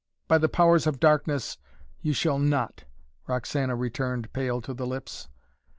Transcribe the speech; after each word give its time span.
"By 0.27 0.39
the 0.39 0.49
powers 0.49 0.87
of 0.87 0.99
darkness, 0.99 1.59
you 2.01 2.11
shall 2.11 2.39
not!" 2.39 2.85
Roxana 3.27 3.75
returned, 3.75 4.33
pale 4.33 4.59
to 4.61 4.73
the 4.73 4.87
lips. 4.87 5.29